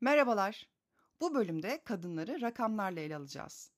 [0.00, 0.68] Merhabalar.
[1.20, 3.70] Bu bölümde kadınları rakamlarla ele alacağız.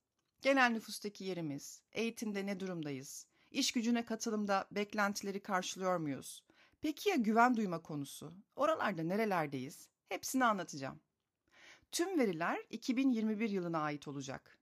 [0.43, 6.45] Genel nüfustaki yerimiz, eğitimde ne durumdayız, iş gücüne katılımda beklentileri karşılıyor muyuz?
[6.80, 8.32] Peki ya güven duyma konusu?
[8.57, 9.89] Oralarda nerelerdeyiz?
[10.09, 11.01] Hepsini anlatacağım.
[11.93, 14.59] Tüm veriler 2021 yılına ait olacak.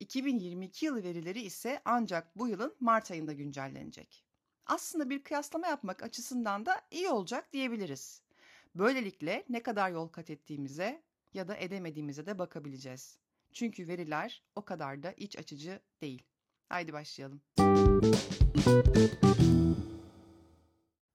[0.00, 4.31] 2022 yılı verileri ise ancak bu yılın Mart ayında güncellenecek.
[4.66, 8.22] Aslında bir kıyaslama yapmak açısından da iyi olacak diyebiliriz.
[8.74, 11.02] Böylelikle ne kadar yol kat ettiğimize
[11.34, 13.18] ya da edemediğimize de bakabileceğiz.
[13.52, 16.22] Çünkü veriler o kadar da iç açıcı değil.
[16.68, 17.42] Haydi başlayalım.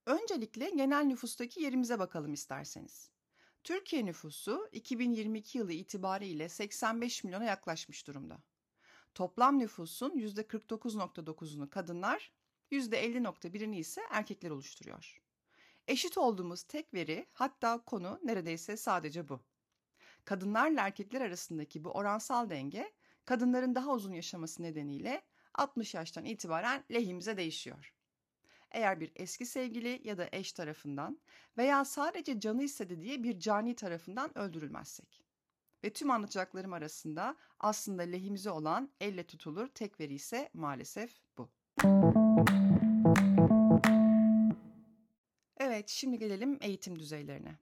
[0.05, 3.11] Öncelikle genel nüfustaki yerimize bakalım isterseniz.
[3.64, 8.38] Türkiye nüfusu 2022 yılı itibariyle 85 milyona yaklaşmış durumda.
[9.14, 12.31] Toplam nüfusun %49.9'unu kadınlar,
[12.71, 15.21] %50.1'ini ise erkekler oluşturuyor.
[15.88, 19.39] Eşit olduğumuz tek veri hatta konu neredeyse sadece bu.
[20.25, 22.92] Kadınlarla erkekler arasındaki bu oransal denge
[23.25, 25.22] kadınların daha uzun yaşaması nedeniyle
[25.53, 27.94] 60 yaştan itibaren lehimize değişiyor.
[28.72, 31.20] Eğer bir eski sevgili ya da eş tarafından
[31.58, 35.23] veya sadece canı istedi diye bir cani tarafından öldürülmezsek.
[35.83, 41.49] Ve tüm anlatacaklarım arasında aslında lehimize olan elle tutulur tek veri ise maalesef bu.
[45.78, 47.58] Evet, şimdi gelelim eğitim düzeylerine.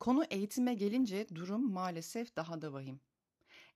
[0.00, 3.00] Konu eğitime gelince durum maalesef daha da vahim.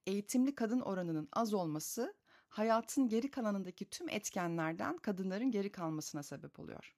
[0.06, 2.14] Eğitimli kadın oranının az olması
[2.48, 6.94] hayatın geri kalanındaki tüm etkenlerden kadınların geri kalmasına sebep oluyor.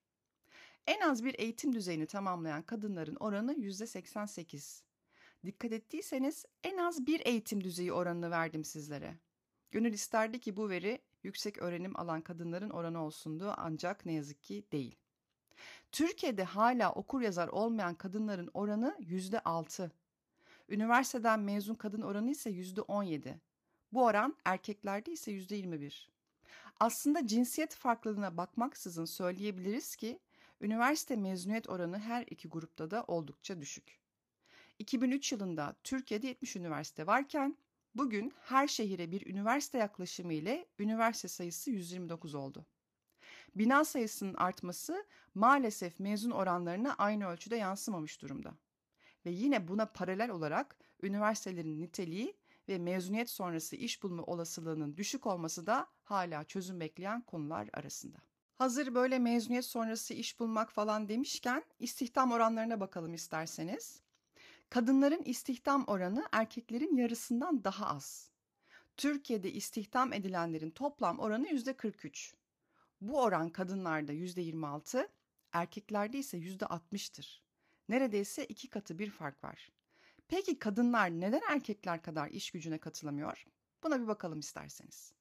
[0.87, 4.83] En az bir eğitim düzeyini tamamlayan kadınların oranı %88.
[5.47, 9.19] Dikkat ettiyseniz en az bir eğitim düzeyi oranını verdim sizlere.
[9.71, 14.65] Gönül isterdi ki bu veri yüksek öğrenim alan kadınların oranı olsundu ancak ne yazık ki
[14.73, 14.99] değil.
[15.93, 19.93] Türkiye'de hala okur yazar olmayan kadınların oranı yüzde altı.
[20.69, 23.41] Üniversiteden mezun kadın oranı ise yüzde on yedi.
[23.93, 26.11] Bu oran erkeklerde ise yüzde yirmi bir.
[26.81, 30.19] Aslında cinsiyet farklılığına bakmaksızın söyleyebiliriz ki
[30.61, 33.99] üniversite mezuniyet oranı her iki grupta da oldukça düşük.
[34.79, 37.57] 2003 yılında Türkiye'de 70 üniversite varken
[37.95, 42.67] bugün her şehire bir üniversite yaklaşımı ile üniversite sayısı 129 oldu.
[43.55, 48.55] Bina sayısının artması maalesef mezun oranlarına aynı ölçüde yansımamış durumda.
[49.27, 52.37] Ve yine buna paralel olarak üniversitelerin niteliği
[52.69, 58.19] ve mezuniyet sonrası iş bulma olasılığının düşük olması da hala çözüm bekleyen konular arasında.
[58.55, 64.03] Hazır böyle mezuniyet sonrası iş bulmak falan demişken istihdam oranlarına bakalım isterseniz.
[64.71, 68.31] Kadınların istihdam oranı erkeklerin yarısından daha az.
[68.97, 72.35] Türkiye'de istihdam edilenlerin toplam oranı %43.
[73.01, 75.09] Bu oran kadınlarda %26,
[75.53, 77.43] erkeklerde ise %60'tır.
[77.89, 79.73] Neredeyse iki katı bir fark var.
[80.29, 83.45] Peki kadınlar neden erkekler kadar iş gücüne katılamıyor?
[83.83, 85.13] Buna bir bakalım isterseniz.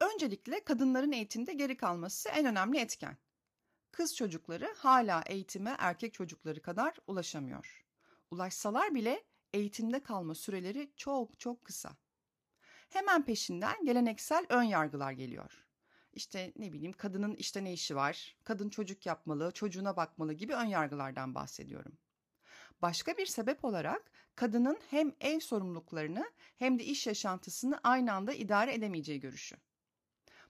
[0.00, 3.16] Öncelikle kadınların eğitimde geri kalması en önemli etken.
[3.92, 7.86] Kız çocukları hala eğitime erkek çocukları kadar ulaşamıyor.
[8.30, 11.96] Ulaşsalar bile eğitimde kalma süreleri çok çok kısa.
[12.90, 15.66] Hemen peşinden geleneksel ön yargılar geliyor.
[16.12, 20.64] İşte ne bileyim kadının işte ne işi var, kadın çocuk yapmalı, çocuğuna bakmalı gibi ön
[20.64, 21.98] yargılardan bahsediyorum.
[22.82, 28.74] Başka bir sebep olarak kadının hem ev sorumluluklarını hem de iş yaşantısını aynı anda idare
[28.74, 29.56] edemeyeceği görüşü.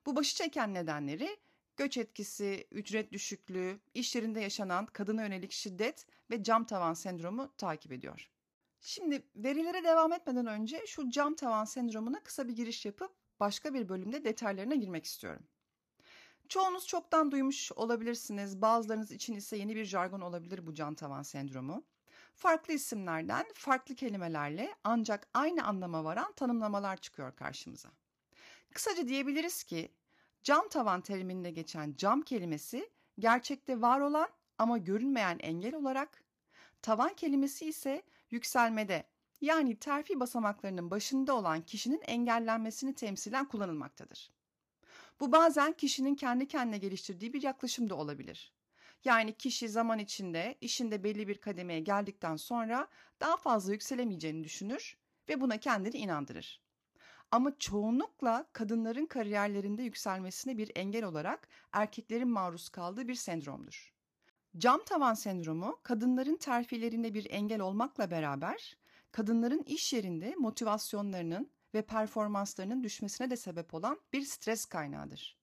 [0.06, 1.36] Bu başı çeken nedenleri
[1.76, 7.92] göç etkisi, ücret düşüklüğü, iş yerinde yaşanan kadına yönelik şiddet ve cam tavan sendromu takip
[7.92, 8.30] ediyor.
[8.80, 13.88] Şimdi verilere devam etmeden önce şu cam tavan sendromuna kısa bir giriş yapıp başka bir
[13.88, 15.42] bölümde detaylarına girmek istiyorum.
[16.48, 18.62] Çoğunuz çoktan duymuş olabilirsiniz.
[18.62, 21.84] Bazılarınız için ise yeni bir jargon olabilir bu cam tavan sendromu.
[22.34, 27.88] Farklı isimlerden, farklı kelimelerle ancak aynı anlama varan tanımlamalar çıkıyor karşımıza.
[28.74, 29.94] Kısaca diyebiliriz ki
[30.42, 34.28] cam tavan teriminde geçen cam kelimesi gerçekte var olan
[34.58, 36.22] ama görünmeyen engel olarak,
[36.82, 39.04] tavan kelimesi ise yükselmede
[39.40, 44.30] yani terfi basamaklarının başında olan kişinin engellenmesini temsilen kullanılmaktadır.
[45.20, 48.52] Bu bazen kişinin kendi kendine geliştirdiği bir yaklaşım da olabilir.
[49.04, 52.88] Yani kişi zaman içinde işinde belli bir kademeye geldikten sonra
[53.20, 54.96] daha fazla yükselemeyeceğini düşünür
[55.28, 56.62] ve buna kendini inandırır.
[57.30, 63.99] Ama çoğunlukla kadınların kariyerlerinde yükselmesine bir engel olarak erkeklerin maruz kaldığı bir sendromdur.
[64.58, 68.76] Cam tavan sendromu kadınların terfilerinde bir engel olmakla beraber
[69.12, 75.36] kadınların iş yerinde motivasyonlarının ve performanslarının düşmesine de sebep olan bir stres kaynağıdır.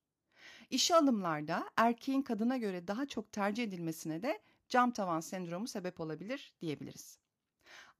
[0.69, 6.53] İşe alımlarda erkeğin kadına göre daha çok tercih edilmesine de cam tavan sendromu sebep olabilir
[6.61, 7.17] diyebiliriz.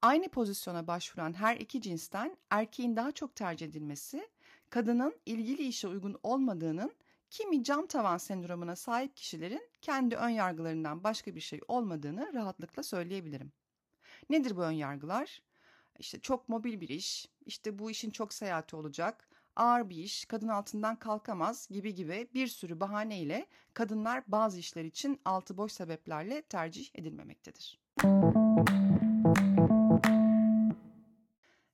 [0.02, 4.30] Aynı pozisyona başvuran her iki cinsten erkeğin daha çok tercih edilmesi,
[4.70, 6.92] kadının ilgili işe uygun olmadığının
[7.30, 13.52] kimi cam tavan sendromuna sahip kişilerin kendi ön yargılarından başka bir şey olmadığını rahatlıkla söyleyebilirim.
[14.30, 15.42] Nedir bu ön yargılar?
[16.00, 20.48] İşte çok mobil bir iş, işte bu işin çok seyahati olacak, ağır bir iş, kadın
[20.48, 26.90] altından kalkamaz gibi gibi bir sürü bahaneyle kadınlar bazı işler için altı boş sebeplerle tercih
[26.96, 27.80] edilmemektedir.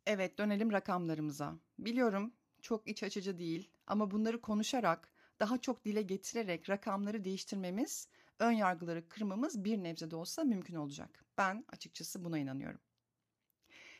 [0.05, 1.55] Evet dönelim rakamlarımıza.
[1.79, 5.12] Biliyorum çok iç açıcı değil ama bunları konuşarak,
[5.43, 8.07] daha çok dile getirerek rakamları değiştirmemiz,
[8.39, 11.25] ön yargıları kırmamız bir nebze de olsa mümkün olacak.
[11.37, 12.79] Ben açıkçası buna inanıyorum.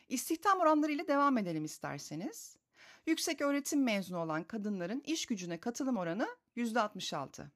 [0.09, 2.57] İstihdam oranları ile devam edelim isterseniz.
[3.07, 7.47] Yüksek öğretim mezunu olan kadınların iş gücüne katılım oranı %66.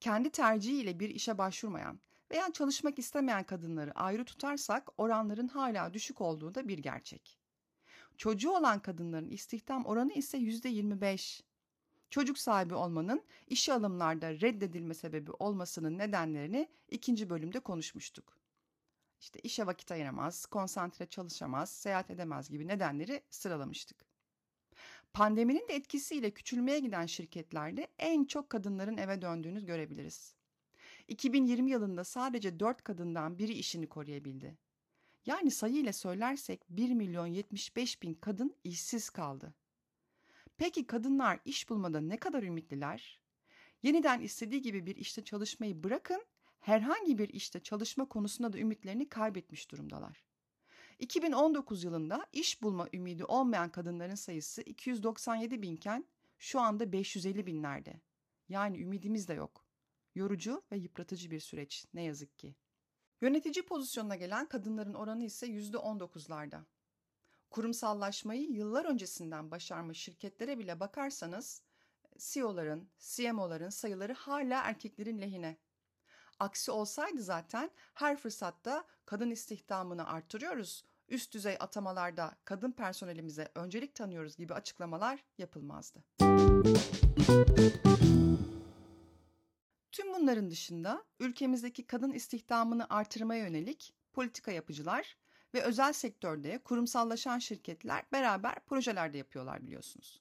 [0.00, 2.00] Kendi tercihiyle bir işe başvurmayan
[2.30, 7.38] veya çalışmak istemeyen kadınları ayrı tutarsak oranların hala düşük olduğu da bir gerçek.
[8.16, 11.47] Çocuğu olan kadınların istihdam oranı ise %25.
[12.10, 18.38] Çocuk sahibi olmanın işe alımlarda reddedilme sebebi olmasının nedenlerini ikinci bölümde konuşmuştuk.
[19.20, 24.06] İşte işe vakit ayıramaz, konsantre çalışamaz, seyahat edemez gibi nedenleri sıralamıştık.
[25.12, 30.34] Pandeminin de etkisiyle küçülmeye giden şirketlerde en çok kadınların eve döndüğünü görebiliriz.
[31.08, 34.58] 2020 yılında sadece 4 kadından biri işini koruyabildi.
[35.26, 39.54] Yani sayıyla söylersek 1 milyon 75 bin kadın işsiz kaldı.
[40.58, 43.20] Peki kadınlar iş bulmada ne kadar ümitliler?
[43.82, 46.24] Yeniden istediği gibi bir işte çalışmayı bırakın,
[46.60, 50.24] herhangi bir işte çalışma konusunda da ümitlerini kaybetmiş durumdalar.
[50.98, 56.04] 2019 yılında iş bulma ümidi olmayan kadınların sayısı 297 binken
[56.38, 58.00] şu anda 550 binlerde.
[58.48, 59.64] Yani ümidimiz de yok.
[60.14, 62.54] Yorucu ve yıpratıcı bir süreç ne yazık ki.
[63.20, 66.62] Yönetici pozisyonuna gelen kadınların oranı ise %19'larda.
[67.50, 71.62] Kurumsallaşmayı yıllar öncesinden başarmış şirketlere bile bakarsanız
[72.18, 75.56] CEO'ların, CMO'ların sayıları hala erkeklerin lehine.
[76.38, 84.36] Aksi olsaydı zaten her fırsatta kadın istihdamını artırıyoruz, üst düzey atamalarda kadın personelimize öncelik tanıyoruz
[84.36, 86.04] gibi açıklamalar yapılmazdı.
[89.92, 95.16] Tüm bunların dışında ülkemizdeki kadın istihdamını artırmaya yönelik politika yapıcılar
[95.54, 100.20] ve özel sektörde kurumsallaşan şirketler beraber projeler de yapıyorlar biliyorsunuz.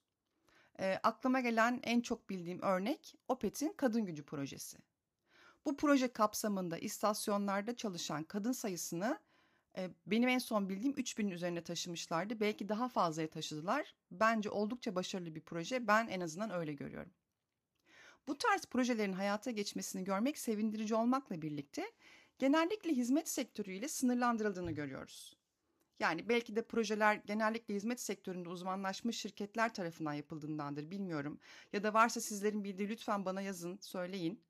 [0.80, 4.78] E, aklıma gelen en çok bildiğim örnek OPET'in Kadın Gücü projesi.
[5.66, 9.20] Bu proje kapsamında istasyonlarda çalışan kadın sayısını
[9.78, 12.40] e, benim en son bildiğim 3000'in üzerine taşımışlardı.
[12.40, 13.96] Belki daha fazlaya taşıdılar.
[14.12, 15.88] Bence oldukça başarılı bir proje.
[15.88, 17.12] Ben en azından öyle görüyorum.
[18.28, 21.92] Bu tarz projelerin hayata geçmesini görmek sevindirici olmakla birlikte
[22.40, 25.38] genellikle hizmet sektörüyle sınırlandırıldığını görüyoruz.
[26.00, 31.40] Yani belki de projeler genellikle hizmet sektöründe uzmanlaşmış şirketler tarafından yapıldığındandır bilmiyorum.
[31.74, 34.44] Ya da varsa sizlerin bildiği lütfen bana yazın, söyleyin.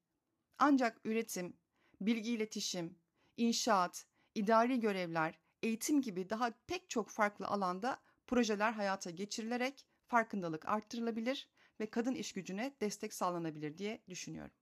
[0.58, 1.58] Ancak üretim,
[2.02, 2.96] bilgi iletişim,
[3.38, 4.06] inşaat,
[4.36, 11.48] idari görevler, eğitim gibi daha pek çok farklı alanda projeler hayata geçirilerek farkındalık arttırılabilir
[11.80, 14.54] ve kadın iş gücüne destek sağlanabilir diye düşünüyorum.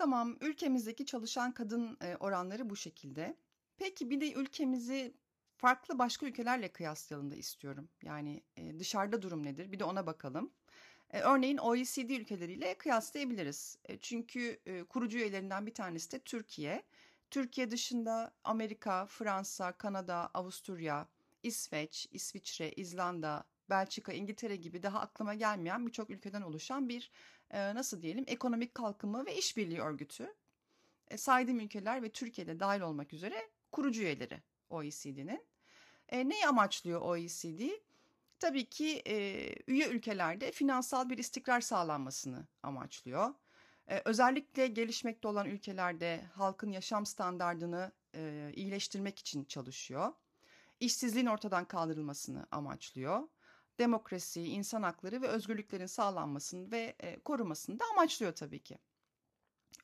[0.00, 3.36] Tamam, ülkemizdeki çalışan kadın e, oranları bu şekilde.
[3.76, 5.14] Peki bir de ülkemizi
[5.56, 7.88] farklı başka ülkelerle kıyaslayalım da istiyorum.
[8.02, 9.72] Yani e, dışarıda durum nedir?
[9.72, 10.50] Bir de ona bakalım.
[11.10, 13.78] E, örneğin OECD ülkeleriyle kıyaslayabiliriz.
[14.00, 16.82] Çünkü kurucu üyelerinden bir tanesi de Türkiye.
[17.30, 21.08] Türkiye dışında Amerika, Fransa, Kanada, Avusturya,
[21.42, 27.10] İsveç, İsviçre, İzlanda, Belçika, İngiltere gibi daha aklıma gelmeyen birçok ülkeden oluşan bir
[27.50, 30.34] e, nasıl diyelim ekonomik kalkınma ve işbirliği örgütü.
[31.08, 35.44] E, saydığım ülkeler ve Türkiye'de dahil olmak üzere kurucu üyeleri OECD'nin.
[36.08, 37.70] E, neyi amaçlıyor OECD?
[38.38, 43.34] Tabii ki e, üye ülkelerde finansal bir istikrar sağlanmasını amaçlıyor.
[43.88, 50.12] E, özellikle gelişmekte olan ülkelerde halkın yaşam standartını e, iyileştirmek için çalışıyor.
[50.80, 53.28] İşsizliğin ortadan kaldırılmasını amaçlıyor
[53.80, 58.78] demokrasi, insan hakları ve özgürlüklerin sağlanmasını ve e, korumasını da amaçlıyor tabii ki.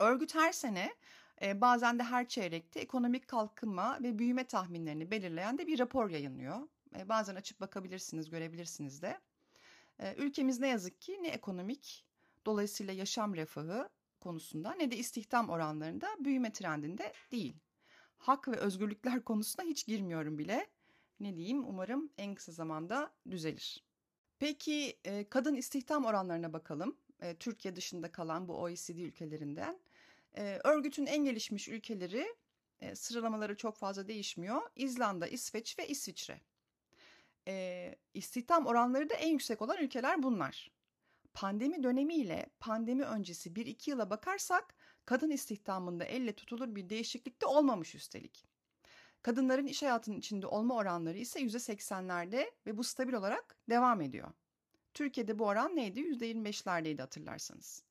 [0.01, 0.95] Örgüt her sene
[1.43, 6.69] e, bazen de her çeyrekte ekonomik kalkınma ve büyüme tahminlerini belirleyen de bir rapor yayınlıyor.
[6.99, 9.21] E, bazen açıp bakabilirsiniz, görebilirsiniz de.
[9.99, 12.07] E, ülkemiz ne yazık ki ne ekonomik,
[12.47, 13.89] dolayısıyla yaşam refahı
[14.21, 17.57] konusunda ne de istihdam oranlarında büyüme trendinde değil.
[18.19, 20.67] Hak ve özgürlükler konusuna hiç girmiyorum bile.
[21.21, 23.86] Ne diyeyim umarım en kısa zamanda düzelir.
[24.39, 24.99] Peki
[25.31, 26.97] kadın istihdam oranlarına bakalım.
[27.41, 29.79] Türkiye dışında kalan bu OECD ülkelerinden.
[30.65, 32.27] Örgütün en gelişmiş ülkeleri
[32.95, 34.63] sıralamaları çok fazla değişmiyor.
[34.77, 36.41] İzlanda, İsveç ve İsviçre.
[37.49, 40.71] E, istihdam oranları da en yüksek olan ülkeler bunlar.
[41.35, 44.75] Pandemi dönemiyle pandemi öncesi 1-2 yıla bakarsak
[45.05, 48.45] kadın istihdamında elle tutulur bir değişiklik de olmamış üstelik.
[49.27, 54.29] Kadınların iş hayatının içinde olma oranları ise %80'lerde ve bu stabil olarak devam ediyor.
[54.95, 56.01] Türkiye'de bu oran neydi?
[56.01, 57.85] %25'lerdeydi hatırlarsanız.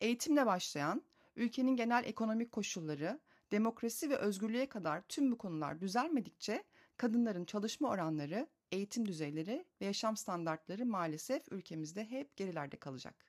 [0.00, 1.02] Eğitimle başlayan,
[1.36, 3.20] ülkenin genel ekonomik koşulları,
[3.52, 6.64] demokrasi ve özgürlüğe kadar tüm bu konular düzelmedikçe
[6.96, 13.26] kadınların çalışma oranları, eğitim düzeyleri ve yaşam standartları maalesef ülkemizde hep gerilerde kalacak.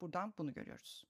[0.00, 1.04] Buradan bunu görüyoruz.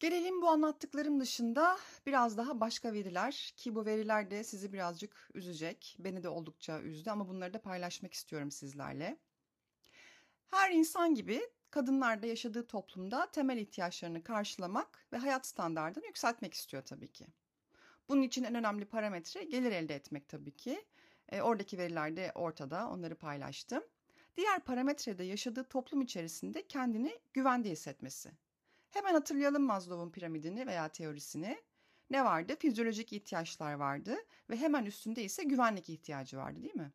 [0.00, 5.96] Gelelim bu anlattıklarım dışında biraz daha başka veriler ki bu veriler de sizi birazcık üzecek.
[5.98, 9.16] Beni de oldukça üzdü ama bunları da paylaşmak istiyorum sizlerle.
[10.48, 16.82] Her insan gibi kadınlar da yaşadığı toplumda temel ihtiyaçlarını karşılamak ve hayat standartını yükseltmek istiyor
[16.82, 17.26] tabii ki.
[18.08, 20.84] Bunun için en önemli parametre gelir elde etmek tabii ki.
[21.28, 23.84] E, oradaki veriler de ortada, onları paylaştım.
[24.36, 28.45] Diğer parametre de yaşadığı toplum içerisinde kendini güvende hissetmesi.
[28.96, 31.58] Hemen hatırlayalım Maslow'un piramidini veya teorisini.
[32.10, 32.56] Ne vardı?
[32.58, 34.16] Fizyolojik ihtiyaçlar vardı
[34.50, 36.92] ve hemen üstünde ise güvenlik ihtiyacı vardı değil mi?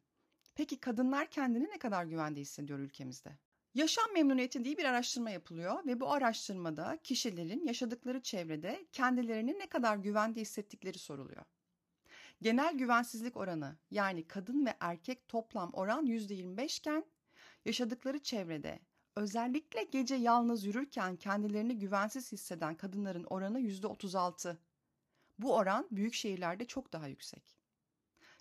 [0.55, 3.37] Peki kadınlar kendini ne kadar güvende hissediyor ülkemizde?
[3.73, 9.97] Yaşam memnuniyeti diye bir araştırma yapılıyor ve bu araştırmada kişilerin yaşadıkları çevrede kendilerini ne kadar
[9.97, 11.45] güvende hissettikleri soruluyor.
[12.41, 17.05] Genel güvensizlik oranı yani kadın ve erkek toplam oran %25 iken
[17.65, 18.79] yaşadıkları çevrede
[19.15, 24.57] özellikle gece yalnız yürürken kendilerini güvensiz hisseden kadınların oranı %36.
[25.39, 27.57] Bu oran büyük şehirlerde çok daha yüksek.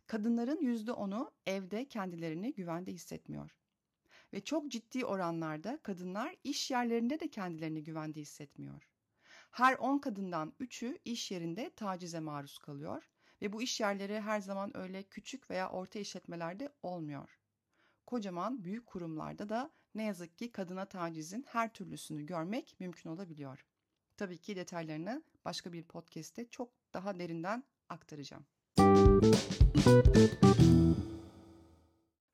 [0.07, 3.57] Kadınların %10'u evde kendilerini güvende hissetmiyor.
[4.33, 8.91] Ve çok ciddi oranlarda kadınlar iş yerlerinde de kendilerini güvende hissetmiyor.
[9.51, 13.11] Her 10 kadından 3'ü iş yerinde tacize maruz kalıyor
[13.43, 17.39] ve bu iş yerleri her zaman öyle küçük veya orta işletmelerde olmuyor.
[18.07, 23.67] Kocaman büyük kurumlarda da ne yazık ki kadına tacizin her türlüsünü görmek mümkün olabiliyor.
[24.17, 28.47] Tabii ki detaylarını başka bir podcast'te çok daha derinden aktaracağım.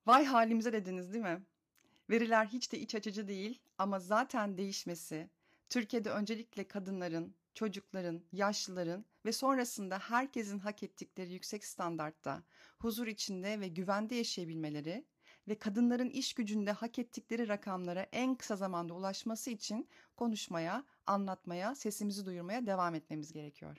[0.07, 1.43] Vay halimize dediniz değil mi?
[2.11, 5.31] Veriler hiç de iç açıcı değil ama zaten değişmesi,
[5.69, 12.43] Türkiye'de öncelikle kadınların, çocukların, yaşlıların ve sonrasında herkesin hak ettikleri yüksek standartta,
[12.79, 15.05] huzur içinde ve güvende yaşayabilmeleri
[15.49, 22.27] ve kadınların iş gücünde hak ettikleri rakamlara en kısa zamanda ulaşması için konuşmaya, anlatmaya, sesimizi
[22.27, 23.77] duyurmaya devam etmemiz gerekiyor.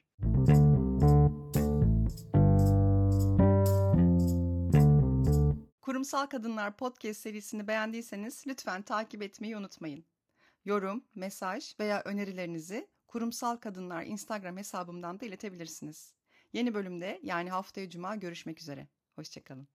[5.81, 10.05] Kurumsal Kadınlar Podcast serisini beğendiyseniz lütfen takip etmeyi unutmayın.
[10.65, 16.13] Yorum, mesaj veya önerilerinizi Kurumsal Kadınlar Instagram hesabımdan da iletebilirsiniz.
[16.53, 18.87] Yeni bölümde yani haftaya cuma görüşmek üzere.
[19.15, 19.65] Hoşçakalın.